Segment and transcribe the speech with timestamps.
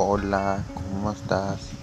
[0.00, 1.77] Hola, ¿cómo estás?